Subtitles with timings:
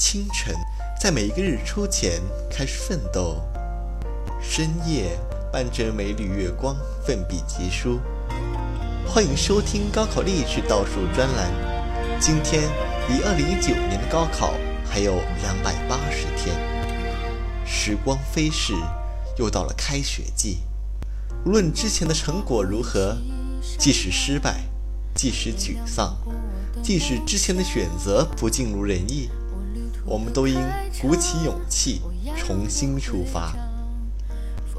[0.00, 0.56] 清晨，
[0.98, 3.36] 在每一个日出前开始奋斗；
[4.40, 5.10] 深夜，
[5.52, 8.00] 伴着每缕月光奋笔疾书。
[9.06, 11.52] 欢迎收听高考励志倒数专栏。
[12.18, 12.62] 今天
[13.10, 14.54] 离二零一九年的高考
[14.88, 16.56] 还有两百八十天，
[17.66, 18.72] 时光飞逝，
[19.36, 20.60] 又到了开学季。
[21.44, 23.18] 无论之前的成果如何，
[23.78, 24.62] 即使失败，
[25.14, 26.16] 即使沮丧，
[26.82, 29.28] 即使之前的选择不尽如人意，
[30.10, 30.60] 我们都应
[31.00, 32.02] 鼓起勇气
[32.36, 33.52] 重新出发。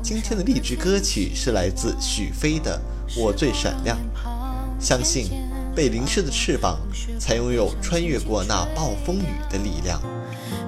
[0.03, 2.77] 今天的励志歌曲是来自许飞的
[3.21, 3.97] 《我最闪亮》，
[4.77, 5.29] 相信
[5.73, 6.77] 被淋湿的翅膀，
[7.17, 10.01] 才拥有穿越过那暴风雨的力量。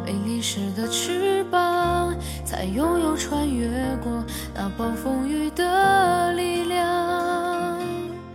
[0.05, 3.67] 被淋湿的翅膀，才拥有穿越
[4.01, 4.23] 过
[4.55, 7.81] 那暴风雨的力量。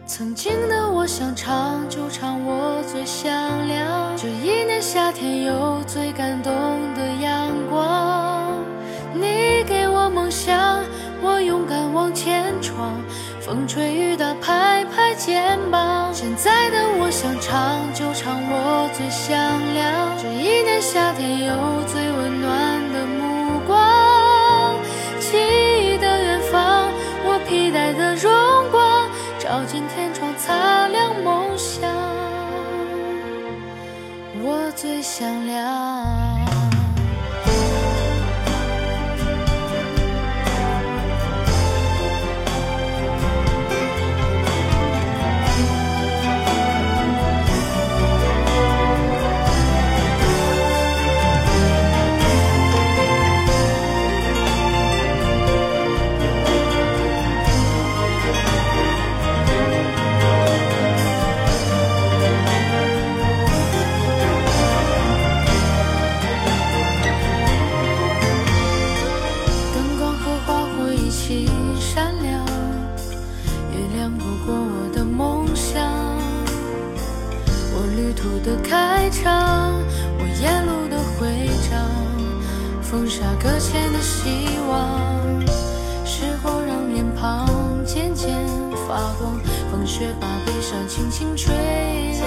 [0.07, 3.33] 曾经的我想唱就唱，我最响
[3.67, 3.78] 亮。
[4.91, 6.51] 夏天有最感动
[6.95, 8.55] 的阳光。
[9.13, 10.83] 你给我梦想，
[11.21, 12.95] 我勇敢往前闯。
[13.39, 16.09] 风吹雨打，拍拍肩膀。
[16.15, 19.37] 现在的我想唱就唱，我最响
[19.75, 20.17] 亮。
[20.17, 21.55] 这一年夏天有
[21.87, 24.75] 最温暖的目光。
[25.21, 26.89] 记忆的远方，
[27.27, 28.33] 我披戴的荣
[28.71, 29.07] 光，
[29.39, 30.88] 照进天窗，擦
[34.81, 36.18] 最响亮。
[82.91, 84.99] 风沙搁浅的希望。
[86.07, 87.47] 时光让脸庞
[87.85, 88.33] 渐渐
[88.89, 89.39] 发光，
[89.71, 92.23] 风雪把悲伤轻轻吹凉。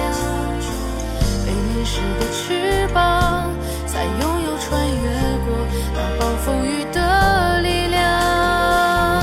[1.44, 3.50] 被淋湿的翅膀，
[3.88, 5.10] 才拥有穿越
[5.44, 5.52] 过
[5.94, 9.20] 那暴风雨的力量。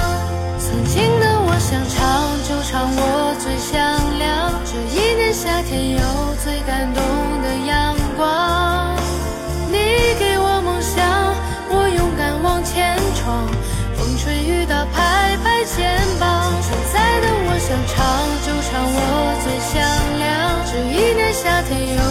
[0.59, 1.97] 曾经的我想唱
[2.43, 3.79] 就唱，我最响
[4.19, 4.51] 亮。
[4.65, 5.99] 这一年夏天有
[6.43, 7.01] 最感动
[17.89, 17.97] 唱
[18.45, 18.97] 就唱，我
[19.43, 19.73] 最响
[20.19, 20.25] 亮。
[20.65, 22.01] 这一年夏天有